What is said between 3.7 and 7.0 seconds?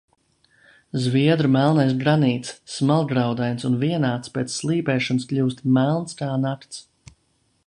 un vienāds, pēc slīpēšanas kļūst melns kā nakts.